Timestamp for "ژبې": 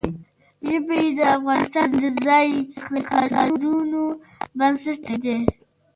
0.67-1.01